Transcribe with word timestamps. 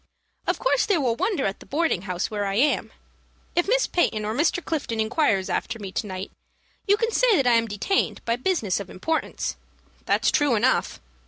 ]"Of 0.47 0.57
course 0.57 0.87
they 0.87 0.97
will 0.97 1.15
wonder 1.15 1.45
at 1.45 1.59
the 1.59 1.65
boarding 1.67 2.01
house 2.01 2.31
where 2.31 2.45
I 2.45 2.55
am. 2.55 2.91
If 3.55 3.67
Miss 3.67 3.85
Peyton 3.85 4.25
or 4.25 4.33
Mr. 4.33 4.65
Clifton 4.65 4.99
inquires 4.99 5.47
after 5.47 5.77
me 5.77 5.91
to 5.91 6.07
night, 6.07 6.31
you 6.87 6.97
can 6.97 7.11
say 7.11 7.35
that 7.35 7.45
I 7.45 7.53
am 7.53 7.67
detained 7.67 8.25
by 8.25 8.35
business 8.35 8.79
of 8.79 8.89
importance. 8.89 9.57
That's 10.07 10.31
true 10.31 10.55
enough. 10.55 10.99